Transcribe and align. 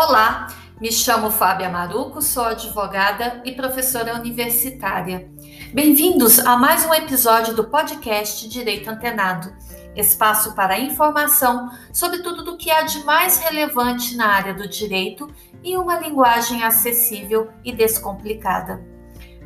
Olá, 0.00 0.46
me 0.80 0.92
chamo 0.92 1.28
Fábia 1.28 1.68
Maruco, 1.68 2.22
sou 2.22 2.44
advogada 2.44 3.42
e 3.44 3.50
professora 3.50 4.14
universitária. 4.14 5.28
Bem-vindos 5.74 6.38
a 6.38 6.56
mais 6.56 6.86
um 6.86 6.94
episódio 6.94 7.52
do 7.52 7.64
podcast 7.64 8.48
Direito 8.48 8.88
Antenado, 8.88 9.52
espaço 9.96 10.54
para 10.54 10.78
informação 10.78 11.68
sobre 11.92 12.22
tudo 12.22 12.44
do 12.44 12.56
que 12.56 12.70
há 12.70 12.82
de 12.82 13.02
mais 13.04 13.38
relevante 13.38 14.16
na 14.16 14.28
área 14.28 14.54
do 14.54 14.68
direito 14.68 15.28
em 15.64 15.76
uma 15.76 15.98
linguagem 15.98 16.62
acessível 16.62 17.50
e 17.64 17.72
descomplicada. 17.72 18.80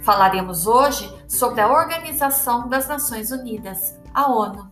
Falaremos 0.03 0.67
hoje 0.67 1.11
sobre 1.27 1.63
a 1.63 1.73
Organização 1.73 2.69
das 2.69 2.87
Nações 2.87 3.31
Unidas, 3.31 3.99
a 4.13 4.31
ONU. 4.31 4.71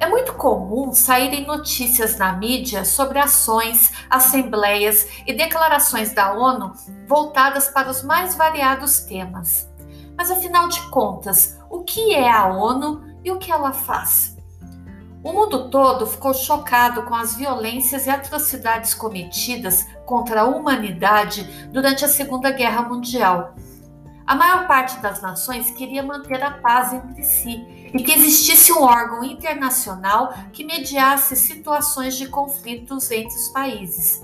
É 0.00 0.08
muito 0.08 0.34
comum 0.34 0.92
saírem 0.92 1.44
notícias 1.44 2.16
na 2.16 2.32
mídia 2.32 2.84
sobre 2.84 3.18
ações, 3.18 3.92
assembleias 4.08 5.08
e 5.26 5.32
declarações 5.32 6.12
da 6.12 6.32
ONU 6.32 6.72
voltadas 7.06 7.68
para 7.68 7.90
os 7.90 8.04
mais 8.04 8.36
variados 8.36 9.00
temas. 9.00 9.68
Mas 10.16 10.30
afinal 10.30 10.68
de 10.68 10.80
contas, 10.88 11.58
o 11.68 11.82
que 11.82 12.14
é 12.14 12.30
a 12.30 12.46
ONU 12.46 13.02
e 13.24 13.32
o 13.32 13.38
que 13.38 13.50
ela 13.50 13.72
faz? 13.72 14.36
O 15.24 15.32
mundo 15.32 15.68
todo 15.68 16.06
ficou 16.06 16.32
chocado 16.32 17.02
com 17.02 17.14
as 17.14 17.34
violências 17.34 18.06
e 18.06 18.10
atrocidades 18.10 18.94
cometidas 18.94 19.84
contra 20.06 20.42
a 20.42 20.44
humanidade 20.44 21.42
durante 21.72 22.04
a 22.04 22.08
Segunda 22.08 22.52
Guerra 22.52 22.82
Mundial 22.82 23.54
a 24.28 24.34
maior 24.34 24.66
parte 24.66 25.00
das 25.00 25.22
nações 25.22 25.70
queria 25.70 26.02
manter 26.02 26.44
a 26.44 26.50
paz 26.50 26.92
entre 26.92 27.22
si 27.22 27.66
e 27.92 28.02
que 28.02 28.12
existisse 28.12 28.72
um 28.72 28.82
órgão 28.82 29.24
internacional 29.24 30.34
que 30.52 30.64
mediasse 30.64 31.36
situações 31.36 32.16
de 32.16 32.28
conflitos 32.28 33.10
entre 33.10 33.34
os 33.34 33.48
países. 33.48 34.22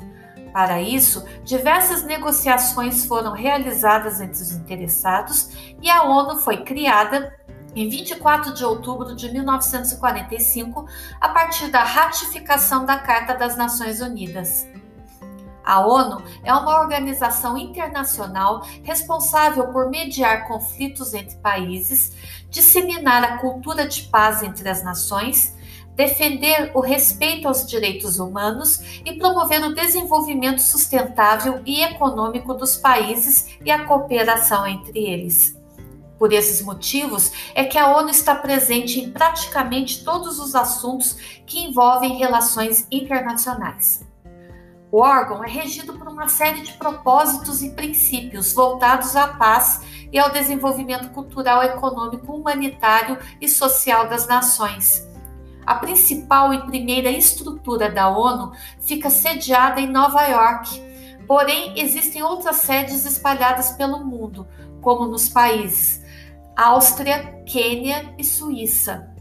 Para 0.52 0.80
isso, 0.80 1.24
diversas 1.42 2.04
negociações 2.04 3.04
foram 3.06 3.32
realizadas 3.32 4.20
entre 4.20 4.40
os 4.40 4.52
interessados 4.52 5.50
e 5.82 5.90
a 5.90 6.04
ONU 6.04 6.38
foi 6.38 6.58
criada 6.58 7.34
em 7.74 7.88
24 7.88 8.54
de 8.54 8.64
outubro 8.64 9.16
de 9.16 9.32
1945, 9.32 10.86
a 11.20 11.28
partir 11.30 11.68
da 11.68 11.82
ratificação 11.82 12.86
da 12.86 12.98
Carta 12.98 13.34
das 13.34 13.56
Nações 13.56 14.00
Unidas. 14.00 14.66
A 15.64 15.80
ONU 15.80 16.22
é 16.42 16.52
uma 16.52 16.78
organização 16.78 17.56
internacional 17.56 18.66
responsável 18.82 19.68
por 19.68 19.88
mediar 19.88 20.46
conflitos 20.46 21.14
entre 21.14 21.36
países, 21.38 22.12
disseminar 22.50 23.24
a 23.24 23.38
cultura 23.38 23.88
de 23.88 24.02
paz 24.02 24.42
entre 24.42 24.68
as 24.68 24.84
nações, 24.84 25.56
defender 25.96 26.70
o 26.74 26.80
respeito 26.80 27.48
aos 27.48 27.66
direitos 27.66 28.18
humanos 28.18 29.00
e 29.04 29.14
promover 29.14 29.64
o 29.64 29.74
desenvolvimento 29.74 30.60
sustentável 30.60 31.62
e 31.64 31.82
econômico 31.82 32.52
dos 32.52 32.76
países 32.76 33.56
e 33.64 33.70
a 33.70 33.84
cooperação 33.86 34.66
entre 34.66 34.98
eles. 34.98 35.56
Por 36.18 36.32
esses 36.32 36.62
motivos 36.62 37.32
é 37.54 37.64
que 37.64 37.78
a 37.78 37.96
ONU 37.96 38.10
está 38.10 38.34
presente 38.34 39.00
em 39.00 39.10
praticamente 39.10 40.04
todos 40.04 40.38
os 40.38 40.54
assuntos 40.54 41.14
que 41.46 41.60
envolvem 41.60 42.16
relações 42.18 42.86
internacionais. 42.90 44.13
O 44.94 44.98
órgão 45.00 45.42
é 45.42 45.48
regido 45.48 45.94
por 45.94 46.06
uma 46.06 46.28
série 46.28 46.60
de 46.60 46.74
propósitos 46.74 47.64
e 47.64 47.70
princípios 47.70 48.52
voltados 48.52 49.16
à 49.16 49.26
paz 49.26 49.82
e 50.12 50.16
ao 50.16 50.30
desenvolvimento 50.30 51.10
cultural, 51.10 51.64
econômico, 51.64 52.32
humanitário 52.32 53.18
e 53.40 53.48
social 53.48 54.06
das 54.06 54.28
nações. 54.28 55.04
A 55.66 55.74
principal 55.74 56.54
e 56.54 56.64
primeira 56.66 57.10
estrutura 57.10 57.90
da 57.90 58.08
ONU 58.08 58.52
fica 58.82 59.10
sediada 59.10 59.80
em 59.80 59.90
Nova 59.90 60.28
York, 60.28 60.80
porém 61.26 61.76
existem 61.76 62.22
outras 62.22 62.58
sedes 62.58 63.04
espalhadas 63.04 63.70
pelo 63.70 64.04
mundo, 64.04 64.46
como 64.80 65.08
nos 65.08 65.28
países 65.28 66.04
Áustria, 66.56 67.42
Quênia 67.44 68.14
e 68.16 68.22
Suíça. 68.22 69.12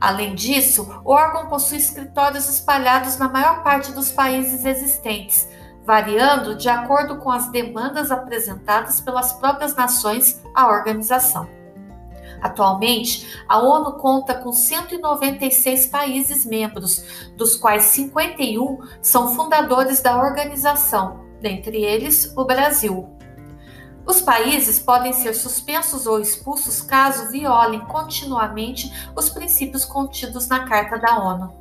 Além 0.00 0.34
disso, 0.34 0.88
o 1.04 1.12
órgão 1.12 1.48
possui 1.48 1.78
escritórios 1.78 2.48
espalhados 2.48 3.16
na 3.16 3.28
maior 3.28 3.62
parte 3.64 3.92
dos 3.92 4.12
países 4.12 4.64
existentes, 4.64 5.48
variando 5.84 6.54
de 6.54 6.68
acordo 6.68 7.18
com 7.18 7.30
as 7.30 7.50
demandas 7.50 8.10
apresentadas 8.10 9.00
pelas 9.00 9.32
próprias 9.32 9.74
nações 9.74 10.40
à 10.54 10.68
organização. 10.68 11.48
Atualmente, 12.40 13.42
a 13.48 13.58
ONU 13.58 13.94
conta 13.94 14.34
com 14.34 14.52
196 14.52 15.86
países 15.86 16.46
membros, 16.46 17.30
dos 17.36 17.56
quais 17.56 17.84
51 17.84 18.78
são 19.02 19.34
fundadores 19.34 20.00
da 20.00 20.22
organização, 20.22 21.24
dentre 21.40 21.82
eles 21.82 22.32
o 22.36 22.44
Brasil. 22.44 23.17
Os 24.08 24.22
países 24.22 24.78
podem 24.78 25.12
ser 25.12 25.34
suspensos 25.34 26.06
ou 26.06 26.18
expulsos 26.18 26.80
caso 26.80 27.30
violem 27.30 27.80
continuamente 27.80 28.90
os 29.14 29.28
princípios 29.28 29.84
contidos 29.84 30.48
na 30.48 30.64
Carta 30.64 30.98
da 30.98 31.18
ONU. 31.18 31.52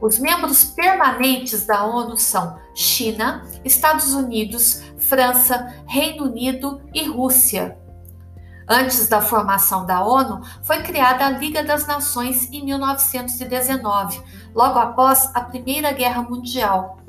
Os 0.00 0.18
membros 0.18 0.64
permanentes 0.64 1.66
da 1.66 1.84
ONU 1.84 2.16
são 2.16 2.58
China, 2.74 3.46
Estados 3.62 4.14
Unidos, 4.14 4.82
França, 4.96 5.74
Reino 5.86 6.24
Unido 6.24 6.80
e 6.94 7.06
Rússia. 7.06 7.76
Antes 8.66 9.06
da 9.06 9.20
formação 9.20 9.84
da 9.84 10.02
ONU, 10.02 10.40
foi 10.62 10.80
criada 10.82 11.26
a 11.26 11.30
Liga 11.30 11.62
das 11.62 11.86
Nações 11.86 12.50
em 12.50 12.64
1919, 12.64 14.22
logo 14.54 14.78
após 14.78 15.30
a 15.34 15.42
Primeira 15.42 15.92
Guerra 15.92 16.22
Mundial. 16.22 17.01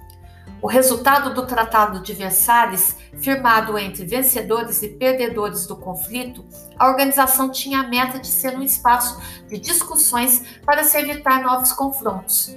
O 0.64 0.68
resultado 0.68 1.34
do 1.34 1.46
Tratado 1.46 2.00
de 2.00 2.14
Versalhes, 2.14 2.96
firmado 3.18 3.78
entre 3.78 4.06
vencedores 4.06 4.82
e 4.82 4.88
perdedores 4.88 5.68
do 5.68 5.76
conflito, 5.76 6.46
a 6.80 6.88
organização 6.88 7.52
tinha 7.52 7.82
a 7.82 7.88
meta 7.90 8.18
de 8.18 8.28
ser 8.28 8.58
um 8.58 8.62
espaço 8.62 9.22
de 9.46 9.60
discussões 9.60 10.42
para 10.66 10.86
se 10.86 10.98
evitar 10.98 11.44
novos 11.44 11.74
confrontos. 11.74 12.56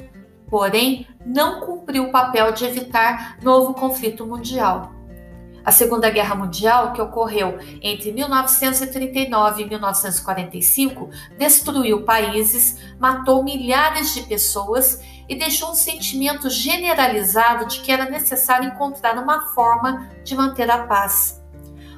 Porém, 0.49 1.05
não 1.27 1.62
cumpriu 1.62 2.05
o 2.05 2.12
papel 2.12 2.53
de 2.53 2.65
evitar 2.65 3.39
novo 3.43 3.75
conflito 3.75 4.25
mundial. 4.25 4.93
A 5.65 5.73
Segunda 5.73 6.09
Guerra 6.09 6.37
Mundial, 6.37 6.93
que 6.93 7.03
ocorreu 7.03 7.59
entre 7.83 8.12
1939 8.12 9.65
e 9.65 9.69
1945, 9.69 11.11
destruiu 11.37 12.05
países, 12.05 12.78
matou 13.00 13.43
milhares 13.43 14.15
de 14.15 14.23
pessoas 14.23 15.03
e 15.28 15.37
deixou 15.37 15.70
um 15.70 15.75
sentimento 15.75 16.48
generalizado 16.48 17.66
de 17.66 17.81
que 17.81 17.91
era 17.91 18.09
necessário 18.10 18.69
encontrar 18.69 19.19
uma 19.19 19.48
forma 19.54 20.09
de 20.25 20.34
manter 20.34 20.70
a 20.70 20.87
paz. 20.87 21.42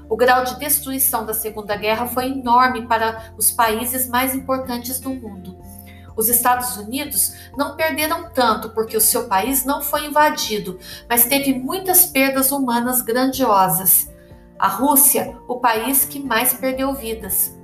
O 0.09 0.17
grau 0.17 0.43
de 0.45 0.59
destruição 0.59 1.27
da 1.27 1.35
Segunda 1.35 1.77
Guerra 1.77 2.07
foi 2.07 2.33
enorme 2.33 2.87
para 2.87 3.35
os 3.37 3.51
países 3.51 4.09
mais 4.09 4.35
importantes 4.35 4.99
do 4.99 5.11
mundo. 5.11 5.59
Os 6.17 6.29
Estados 6.29 6.77
Unidos 6.77 7.35
não 7.57 7.77
perderam 7.77 8.31
tanto 8.31 8.71
porque 8.71 8.97
o 8.97 9.01
seu 9.01 9.29
país 9.29 9.65
não 9.65 9.83
foi 9.83 10.07
invadido, 10.07 10.79
mas 11.09 11.27
teve 11.27 11.55
muitas 11.55 12.07
perdas 12.07 12.51
humanas 12.51 13.03
grandiosas. 13.03 14.11
A 14.59 14.67
Rússia, 14.67 15.39
o 15.47 15.61
país 15.61 16.05
que 16.05 16.19
mais 16.19 16.55
perdeu 16.55 16.93
vidas. 16.95 17.55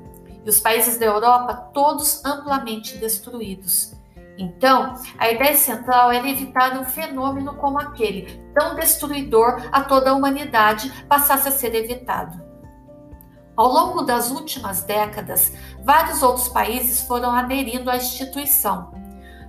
E 0.44 0.48
os 0.48 0.60
países 0.60 0.98
da 0.98 1.06
Europa, 1.06 1.54
todos 1.72 2.24
amplamente 2.24 2.98
destruídos. 2.98 3.93
Então, 4.36 4.94
a 5.18 5.30
ideia 5.30 5.56
central 5.56 6.10
era 6.10 6.28
evitar 6.28 6.76
um 6.78 6.84
fenômeno 6.84 7.54
como 7.54 7.78
aquele, 7.78 8.42
tão 8.52 8.74
destruidor 8.74 9.68
a 9.70 9.82
toda 9.82 10.10
a 10.10 10.14
humanidade, 10.14 10.90
passasse 11.08 11.48
a 11.48 11.52
ser 11.52 11.74
evitado. 11.74 12.42
Ao 13.56 13.68
longo 13.68 14.02
das 14.02 14.32
últimas 14.32 14.82
décadas, 14.82 15.52
vários 15.84 16.22
outros 16.22 16.48
países 16.48 17.02
foram 17.02 17.30
aderindo 17.30 17.88
à 17.88 17.96
instituição. 17.96 18.92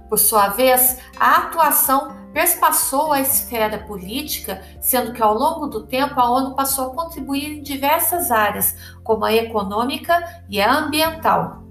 Por 0.07 0.19
sua 0.19 0.50
vez, 0.50 1.00
a 1.19 1.38
atuação 1.38 2.15
perspassou 2.31 3.12
a 3.12 3.21
esfera 3.21 3.80
política, 3.80 4.62
sendo 4.80 5.13
que 5.13 5.24
ao 5.24 5.33
longo 5.33 5.65
do 5.65 5.88
tempo 5.88 6.19
a 6.19 6.30
ONU 6.30 6.54
passou 6.54 6.92
a 6.92 6.94
contribuir 6.94 7.57
em 7.57 7.63
diversas 7.63 8.30
áreas, 8.30 8.75
como 9.04 9.25
a 9.25 9.33
econômica 9.33 10.44
e 10.48 10.62
a 10.62 10.71
ambiental. 10.71 11.64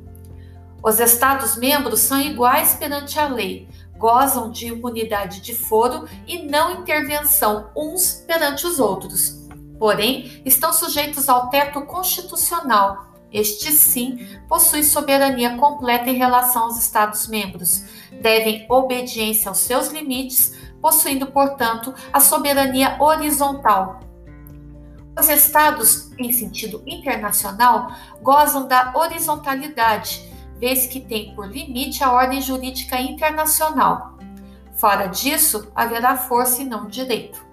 Os 0.84 1.00
Estados-membros 1.00 2.00
são 2.00 2.20
iguais 2.20 2.74
perante 2.74 3.18
a 3.18 3.26
lei, 3.26 3.68
gozam 3.96 4.50
de 4.50 4.66
imunidade 4.66 5.40
de 5.40 5.54
foro 5.54 6.06
e 6.26 6.42
não 6.42 6.82
intervenção 6.82 7.70
uns 7.74 8.22
perante 8.26 8.66
os 8.66 8.78
outros 8.78 9.44
porém 9.78 10.40
estão 10.44 10.72
sujeitos 10.72 11.28
ao 11.28 11.50
teto 11.50 11.82
constitucional. 11.82 13.12
Este 13.32 13.72
sim 13.72 14.26
possui 14.48 14.84
soberania 14.84 15.58
completa 15.58 16.08
em 16.08 16.16
relação 16.16 16.64
aos 16.64 16.78
Estados-membros. 16.78 17.84
Devem 18.22 18.64
obediência 18.70 19.48
aos 19.48 19.58
seus 19.58 19.88
limites, 19.88 20.56
possuindo, 20.80 21.26
portanto, 21.26 21.92
a 22.12 22.20
soberania 22.20 22.96
horizontal. 22.98 24.00
Os 25.18 25.28
Estados, 25.28 26.10
em 26.18 26.32
sentido 26.32 26.82
internacional, 26.86 27.92
gozam 28.22 28.66
da 28.66 28.92
horizontalidade, 28.94 30.32
vez 30.58 30.86
que 30.86 31.00
têm 31.00 31.34
por 31.34 31.46
limite 31.46 32.02
a 32.02 32.12
ordem 32.12 32.40
jurídica 32.40 33.00
internacional. 33.00 34.18
Fora 34.74 35.06
disso, 35.06 35.70
haverá 35.74 36.16
força 36.16 36.62
e 36.62 36.64
não 36.64 36.86
direito. 36.86 37.44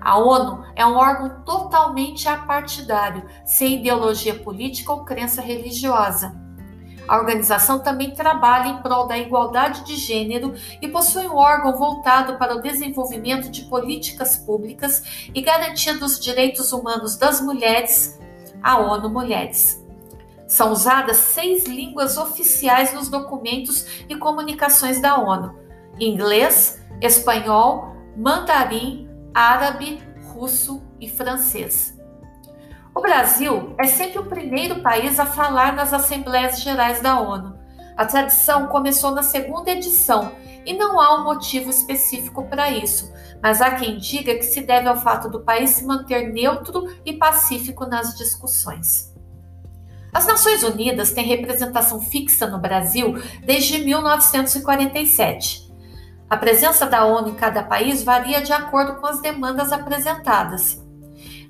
A 0.00 0.18
ONU 0.18 0.64
é 0.74 0.84
um 0.84 0.96
órgão 0.96 1.42
totalmente 1.44 2.28
apartidário, 2.28 3.24
sem 3.44 3.78
ideologia 3.78 4.34
política 4.34 4.92
ou 4.92 5.04
crença 5.04 5.42
religiosa. 5.42 6.34
A 7.06 7.18
organização 7.18 7.80
também 7.80 8.12
trabalha 8.12 8.68
em 8.68 8.82
prol 8.82 9.06
da 9.06 9.18
igualdade 9.18 9.84
de 9.84 9.96
gênero 9.96 10.54
e 10.80 10.88
possui 10.88 11.26
um 11.26 11.36
órgão 11.36 11.76
voltado 11.76 12.38
para 12.38 12.54
o 12.54 12.62
desenvolvimento 12.62 13.50
de 13.50 13.62
políticas 13.62 14.36
públicas 14.36 15.28
e 15.34 15.42
garantia 15.42 15.98
dos 15.98 16.20
direitos 16.20 16.72
humanos 16.72 17.16
das 17.16 17.40
mulheres, 17.40 18.18
a 18.62 18.78
ONU 18.78 19.10
Mulheres. 19.10 19.84
São 20.50 20.72
usadas 20.72 21.16
seis 21.16 21.64
línguas 21.64 22.18
oficiais 22.18 22.92
nos 22.92 23.08
documentos 23.08 23.86
e 24.08 24.16
comunicações 24.16 25.00
da 25.00 25.16
ONU: 25.16 25.56
inglês, 25.96 26.84
espanhol, 27.00 27.94
mandarim, 28.16 29.08
árabe, 29.32 30.02
russo 30.24 30.82
e 31.00 31.08
francês. 31.08 31.96
O 32.92 33.00
Brasil 33.00 33.76
é 33.78 33.86
sempre 33.86 34.18
o 34.18 34.26
primeiro 34.26 34.82
país 34.82 35.20
a 35.20 35.24
falar 35.24 35.72
nas 35.72 35.94
Assembleias 35.94 36.60
Gerais 36.60 37.00
da 37.00 37.20
ONU. 37.20 37.56
A 37.96 38.04
tradição 38.04 38.66
começou 38.66 39.12
na 39.12 39.22
segunda 39.22 39.70
edição 39.70 40.32
e 40.66 40.74
não 40.74 41.00
há 41.00 41.20
um 41.20 41.22
motivo 41.22 41.70
específico 41.70 42.42
para 42.48 42.68
isso, 42.72 43.12
mas 43.40 43.62
há 43.62 43.76
quem 43.76 43.98
diga 43.98 44.34
que 44.34 44.42
se 44.42 44.62
deve 44.62 44.88
ao 44.88 44.96
fato 44.96 45.30
do 45.30 45.44
país 45.44 45.70
se 45.70 45.86
manter 45.86 46.32
neutro 46.32 46.92
e 47.06 47.12
pacífico 47.12 47.86
nas 47.86 48.18
discussões. 48.18 49.09
As 50.12 50.26
Nações 50.26 50.62
Unidas 50.62 51.12
têm 51.12 51.24
representação 51.24 52.00
fixa 52.00 52.46
no 52.46 52.58
Brasil 52.58 53.14
desde 53.44 53.78
1947. 53.78 55.70
A 56.28 56.36
presença 56.36 56.86
da 56.86 57.04
ONU 57.04 57.30
em 57.30 57.34
cada 57.34 57.62
país 57.62 58.02
varia 58.02 58.40
de 58.40 58.52
acordo 58.52 59.00
com 59.00 59.06
as 59.06 59.20
demandas 59.20 59.72
apresentadas. 59.72 60.80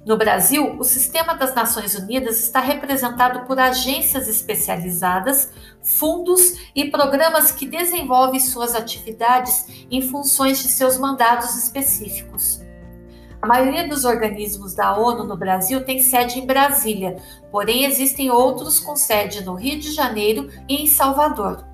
No 0.06 0.16
Brasil, 0.16 0.78
o 0.78 0.84
sistema 0.84 1.34
das 1.34 1.54
Nações 1.54 1.94
Unidas 1.94 2.42
está 2.42 2.60
representado 2.60 3.46
por 3.46 3.58
agências 3.58 4.28
especializadas, 4.28 5.52
fundos 5.82 6.70
e 6.74 6.90
programas 6.90 7.52
que 7.52 7.66
desenvolvem 7.66 8.40
suas 8.40 8.74
atividades 8.74 9.86
em 9.90 10.00
funções 10.00 10.58
de 10.62 10.68
seus 10.68 10.96
mandados 10.96 11.54
específicos. 11.54 12.60
A 13.42 13.46
maioria 13.46 13.88
dos 13.88 14.04
organismos 14.04 14.74
da 14.74 14.94
ONU 14.94 15.24
no 15.24 15.36
Brasil 15.36 15.82
tem 15.82 16.02
sede 16.02 16.38
em 16.38 16.46
Brasília, 16.46 17.16
porém 17.50 17.84
existem 17.84 18.30
outros 18.30 18.78
com 18.78 18.94
sede 18.94 19.42
no 19.42 19.54
Rio 19.54 19.78
de 19.78 19.92
Janeiro 19.92 20.50
e 20.68 20.82
em 20.82 20.86
Salvador. 20.86 21.64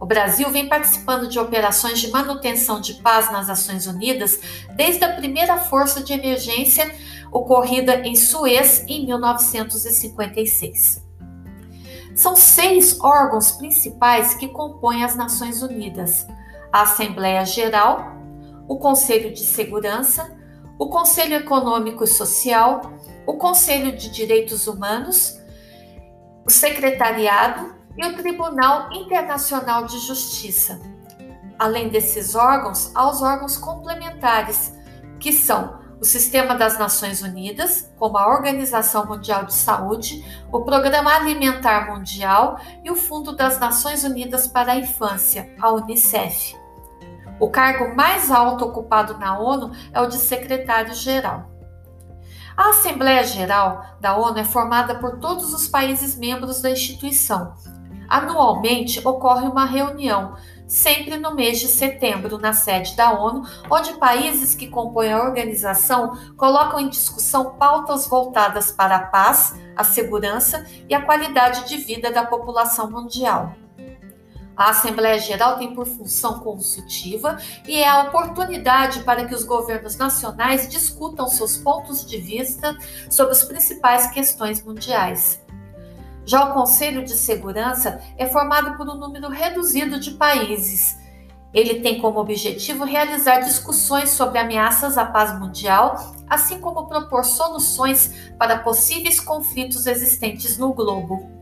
O 0.00 0.06
Brasil 0.06 0.50
vem 0.50 0.68
participando 0.68 1.28
de 1.28 1.38
operações 1.38 2.00
de 2.00 2.10
manutenção 2.10 2.80
de 2.80 2.94
paz 2.94 3.30
nas 3.30 3.46
Nações 3.46 3.86
Unidas 3.86 4.40
desde 4.74 5.04
a 5.04 5.12
primeira 5.14 5.58
força 5.58 6.02
de 6.02 6.12
emergência 6.12 6.92
ocorrida 7.30 8.00
em 8.00 8.16
Suez 8.16 8.84
em 8.88 9.06
1956. 9.06 11.04
São 12.16 12.34
seis 12.34 13.00
órgãos 13.00 13.52
principais 13.52 14.34
que 14.34 14.48
compõem 14.48 15.04
as 15.04 15.14
Nações 15.14 15.62
Unidas: 15.62 16.26
a 16.72 16.82
Assembleia 16.82 17.44
Geral, 17.44 18.12
o 18.68 18.76
Conselho 18.76 19.32
de 19.32 19.44
Segurança, 19.44 20.36
o 20.78 20.88
Conselho 20.88 21.36
Econômico 21.36 22.04
e 22.04 22.06
Social, 22.06 22.92
o 23.26 23.34
Conselho 23.34 23.96
de 23.96 24.10
Direitos 24.10 24.66
Humanos, 24.66 25.40
o 26.46 26.50
Secretariado 26.50 27.74
e 27.96 28.06
o 28.06 28.16
Tribunal 28.16 28.92
Internacional 28.92 29.86
de 29.86 29.98
Justiça. 29.98 30.80
Além 31.58 31.88
desses 31.88 32.34
órgãos, 32.34 32.90
há 32.94 33.08
os 33.08 33.22
órgãos 33.22 33.56
complementares, 33.56 34.74
que 35.20 35.32
são 35.32 35.78
o 36.00 36.04
Sistema 36.04 36.54
das 36.54 36.78
Nações 36.78 37.22
Unidas, 37.22 37.90
como 37.96 38.18
a 38.18 38.28
Organização 38.28 39.06
Mundial 39.06 39.44
de 39.44 39.54
Saúde, 39.54 40.24
o 40.52 40.60
Programa 40.62 41.14
Alimentar 41.14 41.94
Mundial 41.94 42.58
e 42.82 42.90
o 42.90 42.96
Fundo 42.96 43.34
das 43.34 43.58
Nações 43.58 44.04
Unidas 44.04 44.46
para 44.46 44.72
a 44.72 44.76
Infância, 44.76 45.54
a 45.60 45.72
Unicef. 45.72 46.63
O 47.40 47.50
cargo 47.50 47.94
mais 47.96 48.30
alto 48.30 48.64
ocupado 48.64 49.18
na 49.18 49.38
ONU 49.38 49.72
é 49.92 50.00
o 50.00 50.06
de 50.06 50.16
secretário-geral. 50.16 51.50
A 52.56 52.68
Assembleia 52.68 53.24
Geral 53.24 53.84
da 54.00 54.16
ONU 54.16 54.38
é 54.38 54.44
formada 54.44 54.94
por 54.94 55.18
todos 55.18 55.52
os 55.52 55.66
países 55.66 56.16
membros 56.16 56.62
da 56.62 56.70
instituição. 56.70 57.54
Anualmente 58.08 59.06
ocorre 59.06 59.48
uma 59.48 59.64
reunião 59.64 60.36
sempre 60.66 61.16
no 61.18 61.34
mês 61.34 61.58
de 61.58 61.66
setembro, 61.66 62.38
na 62.38 62.52
sede 62.52 62.96
da 62.96 63.12
ONU, 63.12 63.42
onde 63.70 63.94
países 63.94 64.54
que 64.54 64.68
compõem 64.68 65.12
a 65.12 65.22
organização 65.22 66.16
colocam 66.36 66.78
em 66.78 66.88
discussão 66.88 67.56
pautas 67.56 68.06
voltadas 68.06 68.70
para 68.70 68.96
a 68.96 69.06
paz, 69.06 69.54
a 69.76 69.82
segurança 69.82 70.64
e 70.88 70.94
a 70.94 71.02
qualidade 71.02 71.68
de 71.68 71.76
vida 71.76 72.10
da 72.12 72.24
população 72.24 72.90
mundial. 72.90 73.63
A 74.56 74.70
Assembleia 74.70 75.18
Geral 75.18 75.58
tem 75.58 75.74
por 75.74 75.84
função 75.84 76.38
consultiva 76.38 77.38
e 77.66 77.76
é 77.76 77.88
a 77.88 78.02
oportunidade 78.02 79.02
para 79.02 79.24
que 79.24 79.34
os 79.34 79.42
governos 79.42 79.96
nacionais 79.96 80.68
discutam 80.68 81.26
seus 81.26 81.56
pontos 81.56 82.06
de 82.06 82.18
vista 82.18 82.76
sobre 83.10 83.32
as 83.32 83.42
principais 83.42 84.06
questões 84.12 84.62
mundiais. 84.62 85.42
Já 86.24 86.44
o 86.44 86.54
Conselho 86.54 87.04
de 87.04 87.14
Segurança 87.14 88.00
é 88.16 88.26
formado 88.26 88.76
por 88.76 88.88
um 88.88 88.94
número 88.94 89.28
reduzido 89.28 89.98
de 89.98 90.12
países. 90.12 90.96
Ele 91.52 91.80
tem 91.80 92.00
como 92.00 92.18
objetivo 92.18 92.84
realizar 92.84 93.40
discussões 93.40 94.10
sobre 94.10 94.38
ameaças 94.38 94.96
à 94.96 95.04
paz 95.04 95.38
mundial, 95.38 96.14
assim 96.28 96.60
como 96.60 96.86
propor 96.86 97.24
soluções 97.24 98.32
para 98.38 98.58
possíveis 98.58 99.20
conflitos 99.20 99.86
existentes 99.86 100.56
no 100.56 100.72
globo. 100.72 101.33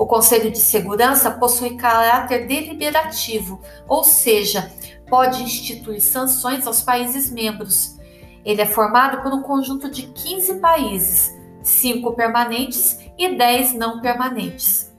O 0.00 0.06
Conselho 0.06 0.50
de 0.50 0.56
Segurança 0.56 1.30
possui 1.30 1.76
caráter 1.76 2.46
deliberativo, 2.46 3.60
ou 3.86 4.02
seja, 4.02 4.72
pode 5.10 5.42
instituir 5.42 6.00
sanções 6.00 6.66
aos 6.66 6.80
países 6.80 7.30
membros. 7.30 7.98
Ele 8.42 8.62
é 8.62 8.66
formado 8.66 9.22
por 9.22 9.30
um 9.30 9.42
conjunto 9.42 9.90
de 9.90 10.04
15 10.04 10.54
países, 10.54 11.38
cinco 11.62 12.14
permanentes 12.14 12.98
e 13.18 13.36
10 13.36 13.74
não 13.74 14.00
permanentes. 14.00 14.90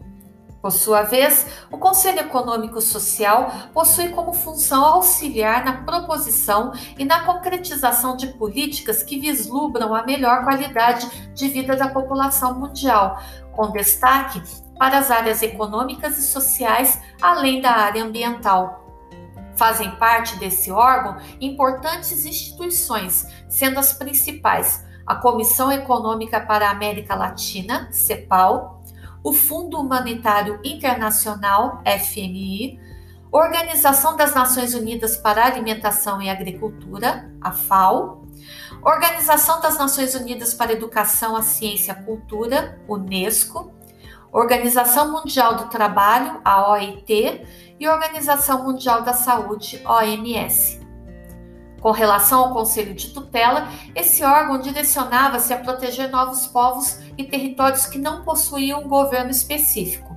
Por 0.61 0.71
sua 0.71 1.01
vez, 1.01 1.47
o 1.71 1.79
Conselho 1.79 2.19
Econômico 2.19 2.79
Social 2.79 3.51
possui 3.73 4.09
como 4.09 4.31
função 4.31 4.85
auxiliar 4.85 5.65
na 5.65 5.81
proposição 5.81 6.73
e 6.95 7.03
na 7.03 7.25
concretização 7.25 8.15
de 8.15 8.27
políticas 8.27 9.01
que 9.01 9.19
vislumbram 9.19 9.95
a 9.95 10.05
melhor 10.05 10.43
qualidade 10.43 11.09
de 11.33 11.47
vida 11.47 11.75
da 11.75 11.87
população 11.87 12.59
mundial, 12.59 13.19
com 13.51 13.71
destaque 13.71 14.39
para 14.81 14.97
as 14.97 15.11
áreas 15.11 15.43
econômicas 15.43 16.17
e 16.17 16.23
sociais, 16.23 16.99
além 17.21 17.61
da 17.61 17.69
área 17.69 18.03
ambiental. 18.03 18.83
Fazem 19.55 19.91
parte 19.91 20.39
desse 20.39 20.71
órgão 20.71 21.17
importantes 21.39 22.25
instituições, 22.25 23.27
sendo 23.47 23.79
as 23.79 23.93
principais 23.93 24.83
a 25.05 25.13
Comissão 25.13 25.71
Econômica 25.71 26.41
para 26.41 26.67
a 26.67 26.71
América 26.71 27.13
Latina, 27.13 27.89
CEPAL, 27.91 28.81
o 29.23 29.31
Fundo 29.31 29.79
Humanitário 29.79 30.59
Internacional, 30.63 31.83
FMI, 31.85 32.79
Organização 33.31 34.17
das 34.17 34.33
Nações 34.33 34.73
Unidas 34.73 35.15
para 35.15 35.43
a 35.43 35.45
Alimentação 35.45 36.19
e 36.19 36.27
Agricultura, 36.27 37.31
a 37.39 37.51
FAO, 37.51 38.25
Organização 38.81 39.61
das 39.61 39.77
Nações 39.77 40.15
Unidas 40.15 40.55
para 40.55 40.71
a 40.71 40.73
Educação, 40.73 41.35
a 41.35 41.43
Ciência 41.43 41.91
e 41.91 41.95
a 41.95 42.03
Cultura, 42.03 42.81
UNESCO, 42.87 43.79
Organização 44.31 45.11
Mundial 45.11 45.55
do 45.55 45.65
Trabalho, 45.65 46.39
a 46.45 46.71
OIT, 46.71 47.45
e 47.79 47.87
Organização 47.87 48.63
Mundial 48.63 49.01
da 49.01 49.13
Saúde, 49.13 49.81
OMS. 49.85 50.79
Com 51.81 51.91
relação 51.91 52.45
ao 52.45 52.53
Conselho 52.53 52.93
de 52.93 53.09
Tutela, 53.09 53.67
esse 53.95 54.23
órgão 54.23 54.59
direcionava-se 54.59 55.51
a 55.51 55.57
proteger 55.57 56.09
novos 56.09 56.45
povos 56.47 56.99
e 57.17 57.23
territórios 57.23 57.87
que 57.87 57.97
não 57.97 58.23
possuíam 58.23 58.81
um 58.81 58.87
governo 58.87 59.31
específico. 59.31 60.15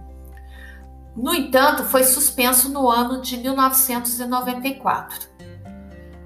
No 1.17 1.35
entanto, 1.35 1.85
foi 1.85 2.05
suspenso 2.05 2.69
no 2.69 2.91
ano 2.91 3.23
de 3.23 3.39
1994. 3.39 5.29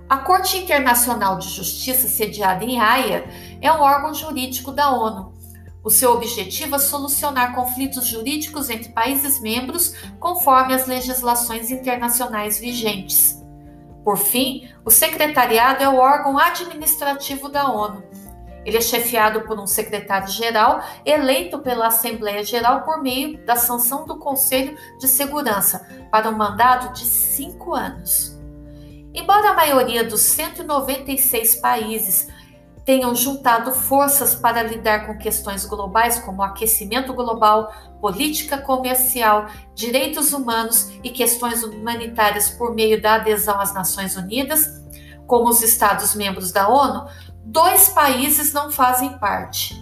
A 0.09 0.17
Corte 0.17 0.59
Internacional 0.59 1.39
de 1.39 1.49
Justiça, 1.49 2.09
sediada 2.09 2.65
em 2.65 2.81
Haia, 2.81 3.25
é 3.61 3.71
um 3.71 3.81
órgão 3.81 4.13
jurídico 4.13 4.73
da 4.73 4.91
ONU. 4.91 5.38
O 5.89 5.91
seu 5.91 6.13
objetivo 6.13 6.77
é 6.77 6.79
solucionar 6.79 7.55
conflitos 7.55 8.07
jurídicos 8.07 8.69
entre 8.69 8.91
países 8.91 9.41
membros 9.41 9.95
conforme 10.21 10.75
as 10.75 10.87
legislações 10.87 11.71
internacionais 11.71 12.59
vigentes. 12.59 13.43
Por 14.05 14.19
fim, 14.19 14.69
o 14.85 14.91
secretariado 14.91 15.83
é 15.83 15.89
o 15.89 15.97
órgão 15.97 16.39
administrativo 16.39 17.49
da 17.49 17.73
ONU. 17.73 18.05
Ele 18.67 18.77
é 18.77 18.83
chefiado 18.83 19.41
por 19.47 19.59
um 19.59 19.67
secretário-geral 19.67 20.85
eleito 21.07 21.59
pela 21.61 21.87
Assembleia 21.87 22.45
Geral 22.45 22.83
por 22.83 23.01
meio 23.01 23.43
da 23.47 23.57
sanção 23.57 24.05
do 24.05 24.19
Conselho 24.19 24.77
de 25.01 25.09
Segurança 25.09 25.89
para 26.11 26.29
um 26.29 26.37
mandato 26.37 26.93
de 26.93 27.07
cinco 27.07 27.73
anos. 27.73 28.39
Embora 29.15 29.53
a 29.53 29.55
maioria 29.55 30.05
dos 30.05 30.21
196 30.21 31.57
países 31.63 32.29
tenham 32.89 33.15
juntado 33.15 33.71
forças 33.71 34.35
para 34.35 34.63
lidar 34.63 35.07
com 35.07 35.19
questões 35.19 35.67
globais 35.67 36.21
como 36.21 36.43
aquecimento 36.43 37.13
global, 37.13 37.71
política 38.01 38.57
comercial, 38.57 39.45
direitos 39.75 40.33
humanos 40.33 40.91
e 41.05 41.11
questões 41.11 41.63
humanitárias 41.63 42.49
por 42.49 42.75
meio 42.75 42.99
da 43.03 43.17
adesão 43.17 43.61
às 43.61 43.75
Nações 43.75 44.17
Unidas, 44.17 44.83
como 45.27 45.51
os 45.51 45.61
Estados-membros 45.61 46.51
da 46.51 46.67
ONU, 46.67 47.07
dois 47.45 47.91
países 47.91 48.55
não 48.55 48.71
fazem 48.71 49.19
parte. 49.19 49.77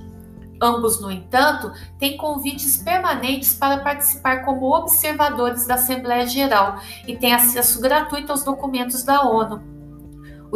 Ambos, 0.61 1.01
no 1.01 1.09
entanto, 1.09 1.71
têm 2.01 2.17
convites 2.17 2.79
permanentes 2.79 3.55
para 3.55 3.85
participar 3.85 4.45
como 4.45 4.75
observadores 4.75 5.65
da 5.65 5.75
Assembleia 5.75 6.27
Geral 6.27 6.81
e 7.07 7.17
têm 7.17 7.33
acesso 7.33 7.81
gratuito 7.81 8.33
aos 8.33 8.43
documentos 8.43 9.05
da 9.05 9.23
ONU. 9.23 9.76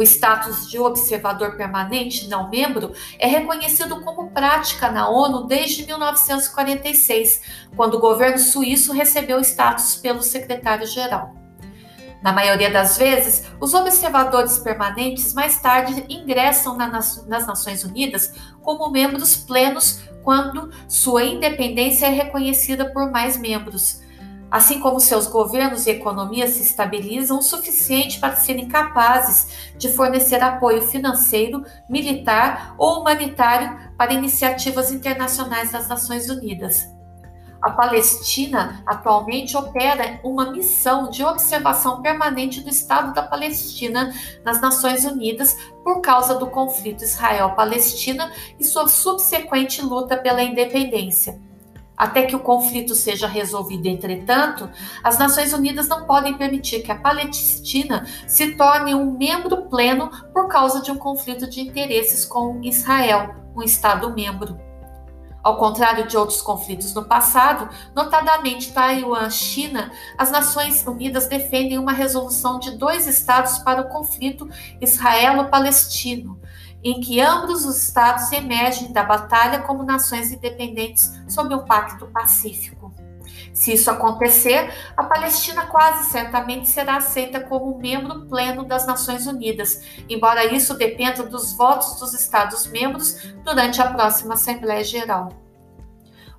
O 0.01 0.03
status 0.03 0.67
de 0.67 0.79
observador 0.79 1.55
permanente 1.55 2.27
não 2.27 2.49
membro 2.49 2.91
é 3.19 3.27
reconhecido 3.27 4.01
como 4.01 4.31
prática 4.31 4.89
na 4.89 5.07
ONU 5.07 5.45
desde 5.45 5.85
1946, 5.85 7.69
quando 7.75 7.93
o 7.97 7.99
governo 7.99 8.39
suíço 8.39 8.93
recebeu 8.93 9.39
status 9.41 9.97
pelo 9.97 10.23
secretário-geral. 10.23 11.35
Na 12.19 12.33
maioria 12.33 12.71
das 12.71 12.97
vezes, 12.97 13.45
os 13.59 13.75
observadores 13.75 14.57
permanentes 14.57 15.35
mais 15.35 15.61
tarde 15.61 16.03
ingressam 16.09 16.75
nas 16.75 17.27
Nações 17.27 17.83
Unidas 17.83 18.33
como 18.63 18.89
membros 18.89 19.35
plenos 19.37 20.01
quando 20.23 20.71
sua 20.87 21.23
independência 21.23 22.07
é 22.07 22.09
reconhecida 22.09 22.91
por 22.91 23.11
mais 23.11 23.37
membros 23.37 24.01
assim 24.51 24.81
como 24.81 24.99
seus 24.99 25.27
governos 25.27 25.87
e 25.87 25.91
economias 25.91 26.51
se 26.51 26.63
estabilizam 26.63 27.39
o 27.39 27.41
suficiente 27.41 28.19
para 28.19 28.35
serem 28.35 28.67
capazes 28.67 29.71
de 29.77 29.87
fornecer 29.89 30.43
apoio 30.43 30.81
financeiro, 30.81 31.63
militar 31.89 32.75
ou 32.77 32.99
humanitário 32.99 33.79
para 33.97 34.13
iniciativas 34.13 34.91
internacionais 34.91 35.71
das 35.71 35.87
Nações 35.87 36.29
Unidas. 36.29 36.85
A 37.61 37.69
Palestina 37.69 38.81
atualmente 38.87 39.55
opera 39.55 40.19
uma 40.23 40.51
missão 40.51 41.11
de 41.11 41.23
observação 41.23 42.01
permanente 42.01 42.59
do 42.59 42.69
Estado 42.69 43.13
da 43.13 43.21
Palestina 43.21 44.11
nas 44.43 44.59
Nações 44.59 45.05
Unidas 45.05 45.55
por 45.83 46.01
causa 46.01 46.35
do 46.35 46.47
conflito 46.47 47.03
Israel-Palestina 47.03 48.31
e 48.59 48.65
sua 48.65 48.87
subsequente 48.87 49.79
luta 49.81 50.17
pela 50.17 50.41
independência. 50.41 51.39
Até 52.01 52.23
que 52.23 52.35
o 52.35 52.39
conflito 52.39 52.95
seja 52.95 53.27
resolvido, 53.27 53.85
entretanto, 53.85 54.67
as 55.03 55.19
Nações 55.19 55.53
Unidas 55.53 55.87
não 55.87 56.07
podem 56.07 56.35
permitir 56.35 56.81
que 56.81 56.91
a 56.91 56.95
Palestina 56.95 58.07
se 58.25 58.55
torne 58.55 58.95
um 58.95 59.15
membro 59.15 59.69
pleno 59.69 60.09
por 60.33 60.47
causa 60.47 60.81
de 60.81 60.89
um 60.89 60.97
conflito 60.97 61.47
de 61.47 61.61
interesses 61.61 62.25
com 62.25 62.59
Israel, 62.63 63.35
um 63.55 63.61
Estado-membro. 63.61 64.59
Ao 65.43 65.57
contrário 65.57 66.07
de 66.07 66.17
outros 66.17 66.41
conflitos 66.41 66.91
no 66.95 67.05
passado, 67.05 67.69
notadamente 67.95 68.73
Taiwan, 68.73 69.29
China, 69.29 69.91
as 70.17 70.31
Nações 70.31 70.83
Unidas 70.87 71.27
defendem 71.27 71.77
uma 71.77 71.93
resolução 71.93 72.57
de 72.57 72.71
dois 72.77 73.05
estados 73.05 73.59
para 73.59 73.79
o 73.79 73.89
conflito 73.89 74.49
israelo-palestino, 74.81 76.39
em 76.83 76.99
que 76.99 77.21
ambos 77.21 77.65
os 77.65 77.83
estados 77.83 78.31
emergem 78.31 78.91
da 78.91 79.03
batalha 79.03 79.59
como 79.59 79.83
nações 79.83 80.31
independentes 80.31 81.11
sob 81.27 81.53
um 81.53 81.65
pacto 81.65 82.07
pacífico. 82.07 82.91
Se 83.53 83.73
isso 83.73 83.91
acontecer, 83.91 84.73
a 84.95 85.03
Palestina 85.03 85.65
quase 85.67 86.09
certamente 86.09 86.67
será 86.67 86.97
aceita 86.97 87.39
como 87.39 87.77
membro 87.77 88.25
pleno 88.25 88.63
das 88.63 88.87
Nações 88.87 89.27
Unidas, 89.27 89.81
embora 90.09 90.45
isso 90.45 90.73
dependa 90.73 91.23
dos 91.23 91.53
votos 91.53 91.99
dos 91.99 92.13
Estados-membros 92.13 93.33
durante 93.43 93.81
a 93.81 93.91
próxima 93.91 94.35
Assembleia 94.35 94.83
Geral. 94.83 95.29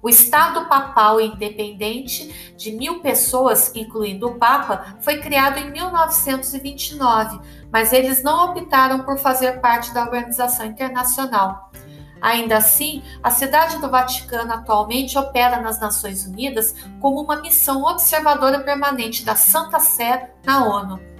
O 0.02 0.08
Estado 0.08 0.68
Papal 0.68 1.20
Independente 1.20 2.54
de 2.56 2.72
mil 2.72 2.98
pessoas, 3.00 3.70
incluindo 3.76 4.26
o 4.26 4.34
Papa, 4.34 4.96
foi 5.00 5.18
criado 5.18 5.58
em 5.58 5.70
1929, 5.70 7.38
mas 7.72 7.92
eles 7.92 8.22
não 8.22 8.50
optaram 8.50 9.02
por 9.02 9.18
fazer 9.18 9.60
parte 9.60 9.92
da 9.94 10.02
organização 10.02 10.66
internacional. 10.66 11.72
Ainda 12.20 12.58
assim, 12.58 13.02
a 13.20 13.30
Cidade 13.30 13.78
do 13.78 13.90
Vaticano 13.90 14.52
atualmente 14.52 15.18
opera 15.18 15.60
nas 15.60 15.80
Nações 15.80 16.24
Unidas 16.24 16.72
como 17.00 17.20
uma 17.20 17.40
missão 17.40 17.82
observadora 17.82 18.60
permanente 18.60 19.24
da 19.24 19.34
Santa 19.34 19.80
Sé 19.80 20.30
na 20.44 20.64
ONU. 20.64 21.11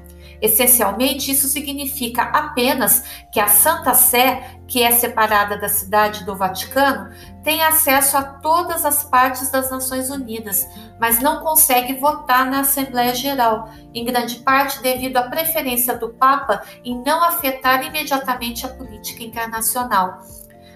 Essencialmente, 0.43 1.31
isso 1.31 1.47
significa 1.47 2.25
apenas 2.25 3.05
que 3.31 3.39
a 3.39 3.47
Santa 3.47 3.95
Sé, 3.95 4.59
que 4.67 4.83
é 4.83 4.91
separada 4.91 5.57
da 5.57 5.69
cidade 5.69 6.25
do 6.25 6.35
Vaticano, 6.35 7.11
tem 7.45 7.63
acesso 7.63 8.17
a 8.17 8.25
todas 8.25 8.85
as 8.85 9.05
partes 9.05 9.53
das 9.53 9.71
Nações 9.71 10.11
Unidas, 10.11 10.67
mas 10.99 11.21
não 11.21 11.45
consegue 11.45 11.95
votar 11.95 12.51
na 12.51 12.61
Assembleia 12.61 13.15
Geral, 13.15 13.71
em 13.95 14.05
grande 14.05 14.37
parte 14.41 14.83
devido 14.83 15.17
à 15.19 15.23
preferência 15.23 15.97
do 15.97 16.09
Papa 16.09 16.65
em 16.85 17.01
não 17.05 17.23
afetar 17.23 17.87
imediatamente 17.87 18.67
a 18.67 18.69
política 18.69 19.23
internacional. 19.23 20.23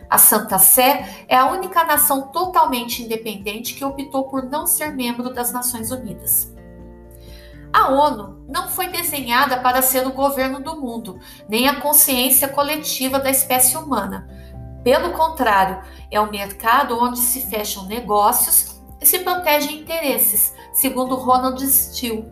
A 0.09 0.17
Santa 0.17 0.61
Sé 0.61 1.25
é 1.27 1.37
a 1.37 1.51
única 1.51 1.83
nação 1.83 2.29
totalmente 2.29 3.03
independente 3.03 3.75
que 3.75 3.85
optou 3.85 4.29
por 4.29 4.45
não 4.45 4.65
ser 4.65 4.95
membro 4.95 5.35
das 5.35 5.53
Nações 5.53 5.91
Unidas. 5.91 6.56
A 7.73 7.89
ONU 7.89 8.45
não 8.49 8.69
foi 8.69 8.89
desenhada 8.89 9.59
para 9.59 9.83
ser 9.83 10.07
o 10.07 10.13
governo 10.13 10.61
do 10.61 10.81
mundo, 10.81 11.19
nem 11.49 11.69
a 11.69 11.81
consciência 11.81 12.49
coletiva 12.49 13.19
da 13.19 13.31
espécie 13.31 13.77
humana. 13.77 14.29
Pelo 14.83 15.13
contrário, 15.13 15.83
é 16.11 16.21
um 16.21 16.31
mercado 16.31 16.97
onde 16.99 17.19
se 17.19 17.47
fecham 17.47 17.87
negócios 17.87 18.81
e 19.01 19.07
se 19.07 19.19
protegem 19.19 19.81
interesses, 19.81 20.55
segundo 20.73 21.17
Ronald 21.17 21.61
Steele. 21.67 22.31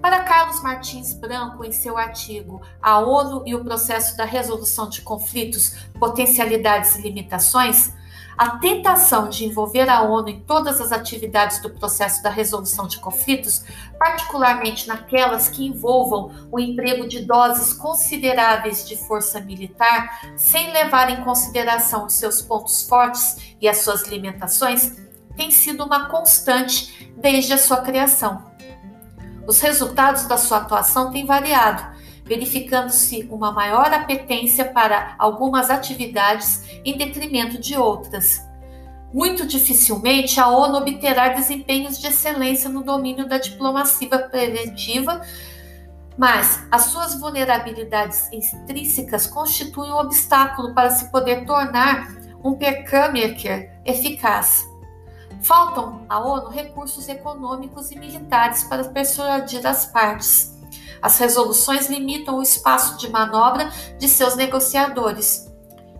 Para 0.00 0.24
Carlos 0.24 0.62
Martins 0.62 1.14
Branco, 1.14 1.64
em 1.64 1.72
seu 1.72 1.96
artigo 1.96 2.60
A 2.80 2.98
ONU 2.98 3.42
e 3.46 3.54
o 3.54 3.64
processo 3.64 4.16
da 4.16 4.24
resolução 4.24 4.88
de 4.88 5.02
conflitos, 5.02 5.88
potencialidades 5.98 6.96
e 6.96 7.02
limitações, 7.02 7.92
a 8.36 8.58
tentação 8.58 9.28
de 9.28 9.46
envolver 9.46 9.88
a 9.88 10.02
ONU 10.02 10.28
em 10.28 10.40
todas 10.40 10.80
as 10.80 10.92
atividades 10.92 11.58
do 11.60 11.70
processo 11.70 12.22
da 12.22 12.28
resolução 12.28 12.86
de 12.86 12.98
conflitos, 12.98 13.64
particularmente 13.98 14.86
naquelas 14.86 15.48
que 15.48 15.66
envolvam 15.66 16.48
o 16.50 16.60
emprego 16.60 17.08
de 17.08 17.24
doses 17.24 17.72
consideráveis 17.72 18.86
de 18.86 18.96
força 18.96 19.40
militar, 19.40 20.20
sem 20.36 20.70
levar 20.72 21.10
em 21.10 21.24
consideração 21.24 22.04
os 22.06 22.14
seus 22.14 22.42
pontos 22.42 22.86
fortes 22.86 23.56
e 23.60 23.68
as 23.68 23.78
suas 23.78 24.06
limitações, 24.06 24.96
tem 25.36 25.50
sido 25.50 25.84
uma 25.84 26.08
constante 26.08 27.12
desde 27.16 27.52
a 27.52 27.58
sua 27.58 27.78
criação. 27.78 28.44
Os 29.46 29.60
resultados 29.60 30.26
da 30.26 30.36
sua 30.36 30.58
atuação 30.58 31.10
têm 31.10 31.24
variado, 31.24 31.96
verificando-se 32.26 33.26
uma 33.30 33.52
maior 33.52 33.92
apetência 33.92 34.64
para 34.64 35.14
algumas 35.16 35.70
atividades 35.70 36.64
em 36.84 36.98
detrimento 36.98 37.58
de 37.58 37.76
outras. 37.76 38.44
Muito 39.14 39.46
dificilmente 39.46 40.40
a 40.40 40.48
ONU 40.48 40.78
obterá 40.78 41.28
desempenhos 41.28 41.98
de 41.98 42.08
excelência 42.08 42.68
no 42.68 42.82
domínio 42.82 43.28
da 43.28 43.38
diplomacia 43.38 44.18
preventiva, 44.28 45.22
mas 46.18 46.66
as 46.70 46.86
suas 46.86 47.18
vulnerabilidades 47.18 48.30
intrínsecas 48.32 49.26
constituem 49.26 49.92
um 49.92 49.96
obstáculo 49.96 50.74
para 50.74 50.90
se 50.90 51.10
poder 51.12 51.46
tornar 51.46 52.12
um 52.42 52.54
percâmerker 52.54 53.70
eficaz. 53.84 54.66
Faltam 55.40 56.04
à 56.08 56.18
ONU 56.18 56.48
recursos 56.48 57.08
econômicos 57.08 57.92
e 57.92 57.98
militares 57.98 58.64
para 58.64 58.84
persuadir 58.84 59.64
as 59.64 59.86
partes. 59.86 60.55
As 61.06 61.18
resoluções 61.18 61.88
limitam 61.88 62.36
o 62.36 62.42
espaço 62.42 62.98
de 62.98 63.08
manobra 63.08 63.70
de 63.96 64.08
seus 64.08 64.34
negociadores. 64.34 65.46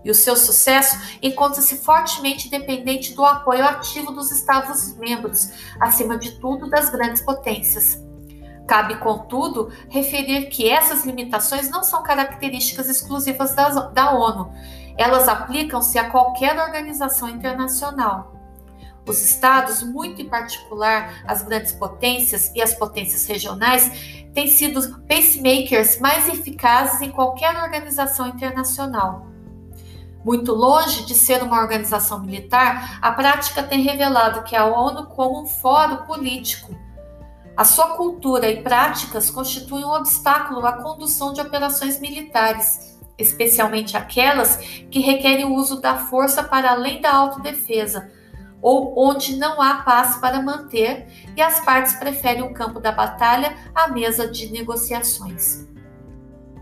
E 0.04 0.10
o 0.10 0.14
seu 0.14 0.34
sucesso 0.34 0.98
encontra-se 1.22 1.76
fortemente 1.76 2.50
dependente 2.50 3.14
do 3.14 3.25
apoio 3.25 3.64
ativo 3.64 4.10
dos 4.10 4.32
Estados-membros, 4.32 5.50
acima 5.80 6.18
de 6.18 6.40
tudo 6.40 6.68
das 6.68 6.90
grandes 6.90 7.22
potências. 7.22 8.02
Cabe, 8.66 8.96
contudo, 8.96 9.70
referir 9.88 10.46
que 10.46 10.68
essas 10.68 11.04
limitações 11.04 11.70
não 11.70 11.84
são 11.84 12.02
características 12.02 12.88
exclusivas 12.88 13.54
da, 13.54 13.68
da 13.68 14.10
ONU. 14.10 14.52
Elas 14.98 15.28
aplicam-se 15.28 16.00
a 16.00 16.10
qualquer 16.10 16.58
organização 16.58 17.28
internacional. 17.28 18.36
Os 19.06 19.22
estados, 19.22 19.82
muito 19.82 20.20
em 20.20 20.28
particular 20.28 21.22
as 21.26 21.42
grandes 21.42 21.72
potências 21.72 22.50
e 22.54 22.60
as 22.60 22.75
potências 22.75 23.25
regionais, 23.26 24.25
têm 24.34 24.48
sido 24.48 25.00
pacemakers 25.06 26.00
mais 26.00 26.28
eficazes 26.28 27.00
em 27.00 27.10
qualquer 27.10 27.56
organização 27.56 28.26
internacional. 28.26 29.26
Muito 30.25 30.52
longe 30.52 31.06
de 31.06 31.14
ser 31.14 31.40
uma 31.42 31.60
organização 31.60 32.20
militar, 32.20 32.98
a 33.00 33.12
prática 33.12 33.62
tem 33.62 33.82
revelado 33.82 34.42
que 34.42 34.56
a 34.56 34.66
ONU 34.66 35.06
como 35.06 35.42
um 35.42 35.46
fórum 35.46 35.98
político. 35.98 36.75
A 37.56 37.64
sua 37.64 37.96
cultura 37.96 38.50
e 38.50 38.60
práticas 38.60 39.30
constituem 39.30 39.84
um 39.84 39.92
obstáculo 39.92 40.66
à 40.66 40.72
condução 40.82 41.32
de 41.32 41.40
operações 41.40 42.00
militares 42.00 42.96
especialmente 43.18 43.96
aquelas 43.96 44.56
que 44.90 45.00
requerem 45.00 45.44
o 45.44 45.54
uso 45.54 45.80
da 45.80 45.96
força 45.96 46.42
para 46.42 46.72
além 46.72 47.00
da 47.00 47.14
autodefesa, 47.14 48.10
ou 48.66 48.92
onde 48.96 49.37
não 49.37 49.62
há 49.62 49.75
paz 49.75 50.16
para 50.16 50.42
manter 50.42 51.06
e 51.37 51.40
as 51.40 51.61
partes 51.61 51.94
preferem 51.94 52.42
o 52.42 52.52
campo 52.52 52.80
da 52.80 52.90
batalha 52.90 53.56
à 53.73 53.87
mesa 53.87 54.26
de 54.26 54.50
negociações. 54.50 55.64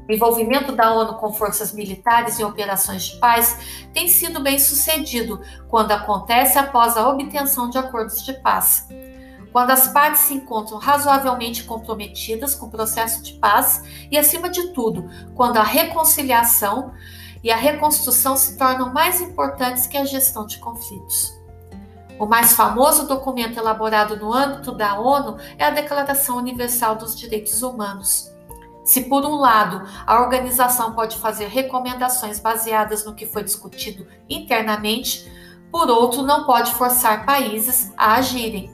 O 0.06 0.12
envolvimento 0.12 0.70
da 0.72 0.92
ONU 0.92 1.14
com 1.14 1.32
forças 1.32 1.72
militares 1.72 2.38
em 2.38 2.44
operações 2.44 3.04
de 3.04 3.16
paz 3.16 3.86
tem 3.94 4.06
sido 4.06 4.42
bem 4.42 4.58
sucedido 4.58 5.40
quando 5.66 5.92
acontece 5.92 6.58
após 6.58 6.94
a 6.98 7.08
obtenção 7.08 7.70
de 7.70 7.78
acordos 7.78 8.22
de 8.22 8.34
paz. 8.34 8.86
Quando 9.50 9.70
as 9.70 9.88
partes 9.88 10.20
se 10.22 10.34
encontram 10.34 10.76
razoavelmente 10.76 11.64
comprometidas 11.64 12.54
com 12.54 12.66
o 12.66 12.70
processo 12.70 13.22
de 13.22 13.32
paz 13.38 13.82
e, 14.10 14.18
acima 14.18 14.50
de 14.50 14.74
tudo, 14.74 15.08
quando 15.34 15.56
a 15.56 15.62
reconciliação 15.62 16.92
e 17.42 17.50
a 17.50 17.56
reconstrução 17.56 18.36
se 18.36 18.58
tornam 18.58 18.92
mais 18.92 19.22
importantes 19.22 19.86
que 19.86 19.96
a 19.96 20.04
gestão 20.04 20.44
de 20.44 20.58
conflitos. 20.58 21.42
O 22.18 22.26
mais 22.26 22.52
famoso 22.52 23.08
documento 23.08 23.58
elaborado 23.58 24.16
no 24.16 24.32
âmbito 24.32 24.72
da 24.72 24.98
ONU 24.98 25.36
é 25.58 25.64
a 25.64 25.70
Declaração 25.70 26.36
Universal 26.36 26.94
dos 26.96 27.16
Direitos 27.16 27.62
Humanos. 27.62 28.32
Se, 28.84 29.02
por 29.02 29.24
um 29.24 29.36
lado, 29.36 29.82
a 30.06 30.20
organização 30.20 30.92
pode 30.92 31.16
fazer 31.16 31.46
recomendações 31.46 32.38
baseadas 32.38 33.04
no 33.04 33.14
que 33.14 33.26
foi 33.26 33.42
discutido 33.42 34.06
internamente, 34.28 35.30
por 35.72 35.90
outro, 35.90 36.22
não 36.22 36.44
pode 36.44 36.72
forçar 36.74 37.26
países 37.26 37.92
a 37.96 38.14
agirem. 38.14 38.70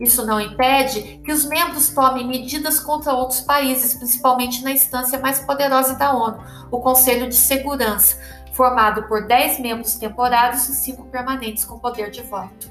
Isso 0.00 0.26
não 0.26 0.40
impede 0.40 1.20
que 1.24 1.32
os 1.32 1.44
membros 1.44 1.90
tomem 1.90 2.26
medidas 2.26 2.80
contra 2.80 3.12
outros 3.12 3.40
países, 3.40 3.94
principalmente 3.94 4.64
na 4.64 4.72
instância 4.72 5.18
mais 5.18 5.40
poderosa 5.40 5.94
da 5.94 6.12
ONU, 6.12 6.42
o 6.70 6.80
Conselho 6.80 7.28
de 7.28 7.34
Segurança, 7.34 8.18
formado 8.52 9.04
por 9.04 9.26
10 9.26 9.60
membros 9.60 9.96
temporários 9.96 10.68
e 10.68 10.74
5 10.74 11.04
permanentes 11.06 11.64
com 11.64 11.78
poder 11.78 12.10
de 12.10 12.22
voto. 12.22 12.70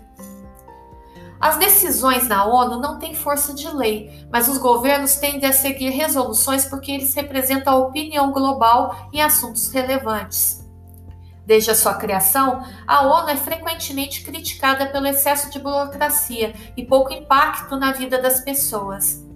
As 1.39 1.57
decisões 1.57 2.27
na 2.27 2.43
ONU 2.45 2.79
não 2.81 3.00
têm 3.00 3.15
força 3.15 3.53
de 3.53 3.69
lei, 3.69 4.27
mas 4.29 4.50
os 4.50 4.57
governos 4.57 5.15
tendem 5.15 5.50
a 5.50 5.53
seguir 5.53 5.89
resoluções 5.91 6.65
porque 6.65 6.91
eles 6.91 7.13
representam 7.13 7.74
a 7.74 7.77
opinião 7.77 8.33
global 8.33 9.09
em 9.13 9.21
assuntos 9.21 9.71
relevantes. 9.71 10.67
Desde 11.45 11.71
a 11.71 11.75
sua 11.75 11.95
criação, 11.95 12.62
a 12.86 13.07
ONU 13.07 13.29
é 13.29 13.38
frequentemente 13.38 14.21
criticada 14.21 14.88
pelo 14.88 15.07
excesso 15.07 15.50
de 15.50 15.59
burocracia 15.59 16.53
e 16.75 16.86
pouco 16.86 17.13
impacto 17.13 17.77
na 17.77 17.93
vida 17.93 18.21
das 18.21 18.41
pessoas. 18.41 19.28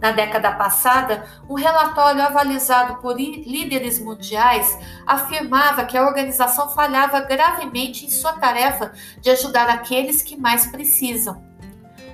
Na 0.00 0.12
década 0.12 0.52
passada, 0.52 1.24
um 1.48 1.54
relatório 1.54 2.22
avalizado 2.22 2.96
por 2.96 3.16
líderes 3.16 3.98
mundiais 3.98 4.78
afirmava 5.04 5.84
que 5.84 5.98
a 5.98 6.06
organização 6.06 6.68
falhava 6.70 7.20
gravemente 7.20 8.06
em 8.06 8.10
sua 8.10 8.34
tarefa 8.34 8.92
de 9.20 9.30
ajudar 9.30 9.68
aqueles 9.68 10.22
que 10.22 10.36
mais 10.36 10.66
precisam. 10.68 11.42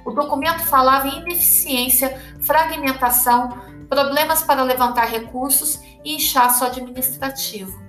O 0.05 0.13
documento 0.13 0.65
falava 0.65 1.09
em 1.09 1.21
ineficiência, 1.21 2.21
fragmentação, 2.43 3.51
problemas 3.89 4.43
para 4.43 4.63
levantar 4.63 5.05
recursos 5.05 5.81
e 6.05 6.17
inchaço 6.17 6.65
administrativo. 6.65 7.85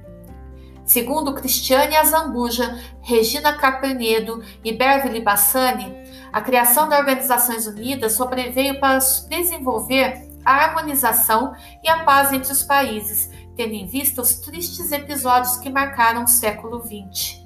Segundo 0.85 1.33
Cristiane 1.33 1.95
Azambuja, 1.95 2.79
Regina 3.01 3.53
Carpenedo 3.53 4.43
e 4.63 4.71
Beverly 4.71 5.19
Bassani, 5.19 5.91
a 6.35 6.41
criação 6.41 6.89
das 6.89 6.99
Organizações 6.99 7.65
Unidas 7.65 8.11
sobreveio 8.11 8.77
para 8.77 8.99
desenvolver 9.29 10.27
a 10.43 10.51
harmonização 10.51 11.55
e 11.81 11.87
a 11.87 12.03
paz 12.03 12.33
entre 12.33 12.51
os 12.51 12.61
países, 12.61 13.31
tendo 13.55 13.73
em 13.73 13.87
vista 13.87 14.21
os 14.21 14.35
tristes 14.41 14.91
episódios 14.91 15.55
que 15.55 15.69
marcaram 15.69 16.25
o 16.25 16.27
século 16.27 16.83
XX. 16.83 17.41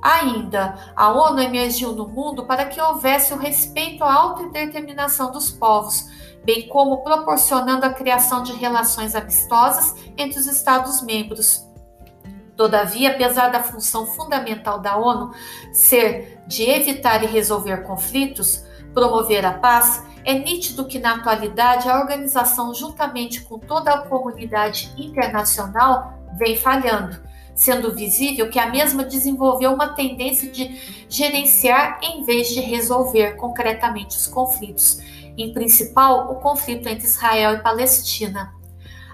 Ainda, 0.00 0.92
a 0.96 1.12
ONU 1.12 1.42
emergiu 1.42 1.92
no 1.92 2.08
mundo 2.08 2.46
para 2.46 2.64
que 2.64 2.80
houvesse 2.80 3.34
o 3.34 3.36
respeito 3.36 4.02
à 4.02 4.14
autodeterminação 4.14 5.30
dos 5.30 5.50
povos, 5.50 6.08
bem 6.42 6.68
como 6.68 7.04
proporcionando 7.04 7.84
a 7.84 7.92
criação 7.92 8.42
de 8.42 8.54
relações 8.54 9.14
amistosas 9.14 9.94
entre 10.16 10.38
os 10.38 10.46
Estados-membros. 10.46 11.70
Todavia, 12.56 13.10
apesar 13.10 13.48
da 13.48 13.62
função 13.62 14.06
fundamental 14.06 14.78
da 14.78 14.96
ONU 14.96 15.32
ser 15.72 16.40
de 16.46 16.62
evitar 16.62 17.22
e 17.22 17.26
resolver 17.26 17.78
conflitos, 17.78 18.64
promover 18.92 19.44
a 19.44 19.54
paz, 19.54 20.04
é 20.24 20.34
nítido 20.34 20.86
que 20.86 20.98
na 20.98 21.14
atualidade 21.14 21.88
a 21.88 21.98
organização, 21.98 22.74
juntamente 22.74 23.40
com 23.40 23.58
toda 23.58 23.92
a 23.92 24.06
comunidade 24.06 24.92
internacional, 24.96 26.14
vem 26.38 26.56
falhando 26.56 27.32
sendo 27.54 27.94
visível 27.94 28.48
que 28.50 28.58
a 28.58 28.70
mesma 28.70 29.04
desenvolveu 29.04 29.72
uma 29.72 29.88
tendência 29.88 30.50
de 30.50 31.04
gerenciar 31.08 32.00
em 32.02 32.24
vez 32.24 32.48
de 32.48 32.60
resolver 32.60 33.36
concretamente 33.36 34.16
os 34.16 34.26
conflitos, 34.26 34.98
em 35.36 35.52
principal 35.52 36.32
o 36.32 36.36
conflito 36.36 36.88
entre 36.88 37.06
Israel 37.06 37.54
e 37.54 37.62
Palestina. 37.62 38.52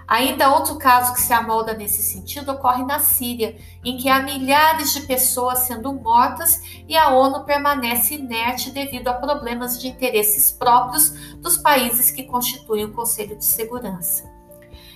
Ainda 0.09 0.51
outro 0.51 0.75
caso 0.75 1.13
que 1.13 1.21
se 1.21 1.31
amolda 1.31 1.75
nesse 1.75 2.01
sentido 2.01 2.51
ocorre 2.51 2.83
na 2.83 2.97
Síria, 2.97 3.55
em 3.85 3.95
que 3.95 4.09
há 4.09 4.23
milhares 4.23 4.91
de 4.91 5.01
pessoas 5.01 5.59
sendo 5.59 5.93
mortas 5.93 6.63
e 6.87 6.97
a 6.97 7.09
ONU 7.09 7.45
permanece 7.45 8.15
inerte 8.15 8.71
devido 8.71 9.07
a 9.07 9.13
problemas 9.13 9.79
de 9.79 9.87
interesses 9.87 10.51
próprios 10.51 11.11
dos 11.35 11.57
países 11.57 12.09
que 12.09 12.23
constituem 12.23 12.85
o 12.85 12.91
Conselho 12.91 13.37
de 13.37 13.45
Segurança. 13.45 14.27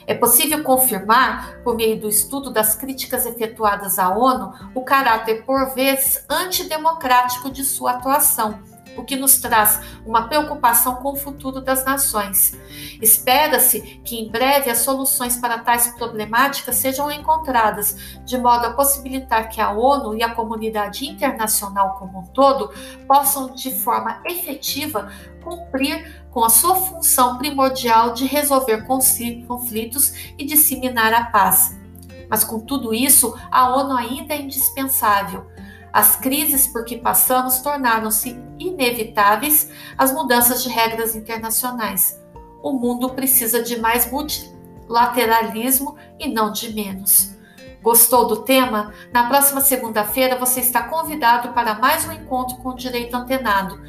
É 0.08 0.15
possível 0.15 0.63
confirmar, 0.63 1.62
por 1.63 1.76
meio 1.76 2.02
do 2.02 2.10
estudo 2.10 2.49
das 2.49 2.73
críticas 2.73 3.28
efetuadas 3.28 3.99
à 3.99 4.10
ONU, 4.10 4.52
o 4.73 4.84
caráter 4.84 5.45
por 5.45 5.76
vezes 5.76 6.26
antidemocrático 6.28 7.52
de 7.52 7.63
sua 7.63 7.91
atuação 7.91 8.73
o 8.97 9.03
que 9.03 9.15
nos 9.15 9.38
traz 9.39 9.82
uma 10.06 10.27
preocupação 10.27 10.95
com 10.95 11.13
o 11.13 11.15
futuro 11.15 11.62
das 11.62 11.86
nações. 11.86 12.58
Espera-se 13.01 13.82
que 14.03 14.19
em 14.19 14.29
breve 14.29 14.69
as 14.69 14.79
soluções 14.79 15.38
para 15.38 15.60
tais 15.60 15.88
problemáticas 15.95 16.75
sejam 16.75 17.12
encontradas, 17.12 18.19
de 18.25 18.38
modo 18.38 18.65
a 18.67 18.73
possibilitar 18.73 19.49
que 19.49 19.62
a 19.62 19.71
ONU 19.71 20.15
e 20.15 20.23
a 20.23 20.34
comunidade 20.34 21.06
internacional 21.08 21.95
como 21.97 22.19
um 22.19 22.27
todo 22.27 22.71
possam, 23.08 23.53
de 23.53 23.71
forma 23.71 24.21
efetiva, 24.25 25.12
cumprir 25.43 26.23
com 26.32 26.43
a 26.43 26.49
sua 26.49 26.75
função 26.75 27.38
primordial 27.38 28.13
de 28.13 28.25
resolver 28.25 28.86
conflitos 28.86 30.34
e 30.38 30.45
disseminar 30.45 31.13
a 31.13 31.25
paz. 31.25 31.77
Mas 32.29 32.43
com 32.43 32.60
tudo 32.60 32.93
isso, 32.93 33.38
a 33.51 33.75
ONU 33.75 33.95
ainda 33.95 34.34
é 34.34 34.41
indispensável 34.41 35.53
as 35.93 36.15
crises 36.15 36.67
por 36.67 36.84
que 36.84 36.97
passamos 36.97 37.60
tornaram-se 37.60 38.36
inevitáveis 38.58 39.69
as 39.95 40.12
mudanças 40.12 40.63
de 40.63 40.69
regras 40.69 41.15
internacionais. 41.15 42.19
O 42.63 42.73
mundo 42.73 43.12
precisa 43.12 43.62
de 43.62 43.79
mais 43.79 44.12
multilateralismo 44.12 45.95
e 46.19 46.27
não 46.27 46.51
de 46.51 46.73
menos. 46.73 47.34
Gostou 47.84 48.25
do 48.25 48.38
tema? 48.38 48.91
Na 49.12 49.27
próxima 49.27 49.62
segunda-feira 49.62 50.36
você 50.38 50.62
está 50.62 50.82
convidado 50.84 51.49
para 51.49 51.75
mais 51.75 52.08
um 52.08 52.12
encontro 52.12 52.58
com 52.58 52.69
o 52.69 52.75
Direito 52.75 53.15
Antenado. 53.15 53.79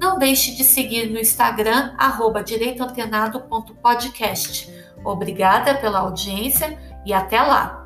Não 0.00 0.18
deixe 0.18 0.56
de 0.56 0.64
seguir 0.64 1.08
no 1.10 1.20
Instagram, 1.20 1.94
direitoantenado.podcast. 2.44 4.68
Obrigada 5.04 5.76
pela 5.76 6.00
audiência 6.00 6.76
e 7.06 7.12
até 7.12 7.40
lá! 7.40 7.81